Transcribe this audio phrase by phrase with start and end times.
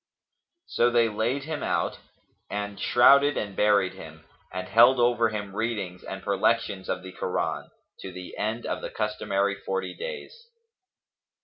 [0.65, 1.99] So they laid him out
[2.49, 7.69] and shrouded and buried him and held over him readings and perlections of the Koran,
[7.99, 10.47] to the end of the customary forty days.